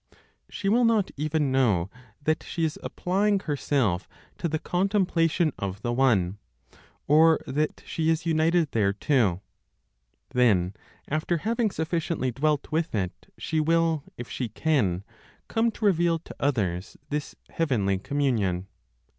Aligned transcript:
She 0.49 0.67
will 0.67 0.83
not 0.83 1.11
even 1.15 1.51
know 1.51 1.91
that 2.23 2.41
she 2.41 2.65
is 2.65 2.79
applying 2.81 3.39
herself 3.41 4.07
to 4.39 4.49
the 4.49 4.57
contemplation 4.57 5.53
of 5.59 5.83
the 5.83 5.93
One, 5.93 6.39
or 7.05 7.39
that 7.45 7.83
she 7.85 8.09
is 8.09 8.25
united 8.25 8.71
thereto. 8.71 9.41
Then, 10.31 10.73
after 11.07 11.37
having 11.37 11.69
sufficiently 11.69 12.31
dwelt 12.31 12.71
with 12.71 12.95
it, 12.95 13.31
she 13.37 13.59
will, 13.59 14.03
if 14.17 14.27
she 14.27 14.49
can, 14.49 15.03
come 15.47 15.69
to 15.69 15.85
reveal 15.85 16.17
to 16.17 16.35
others 16.39 16.97
this 17.11 17.35
heavenly 17.51 17.99
communion. 17.99 18.65